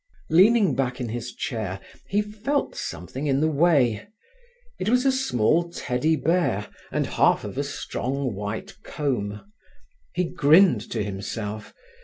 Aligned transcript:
Leaning 0.31 0.73
back 0.73 0.99
in 0.99 1.09
his 1.09 1.31
chair, 1.31 1.79
he 2.07 2.23
felt 2.23 2.75
something 2.75 3.27
in 3.27 3.39
the 3.39 3.47
way. 3.51 4.07
It 4.79 4.89
was 4.89 5.05
a 5.05 5.11
small 5.11 5.69
teddy 5.69 6.15
bear 6.15 6.69
and 6.91 7.05
half 7.05 7.43
of 7.43 7.55
a 7.55 7.63
strong 7.63 8.33
white 8.33 8.81
comb. 8.81 9.41
He 10.15 10.23
grinned 10.23 10.81
to 10.89 11.03
himself. 11.03 11.71